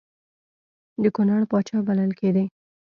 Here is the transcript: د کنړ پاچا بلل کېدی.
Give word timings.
د 1.03 1.05
کنړ 1.15 1.41
پاچا 1.51 1.77
بلل 1.87 2.11
کېدی. 2.19 2.45